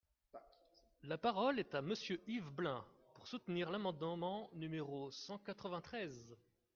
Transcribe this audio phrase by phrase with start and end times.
[1.03, 6.35] La parole est à Monsieur Yves Blein, pour soutenir l’amendement numéro cent quatre-vingt-treize.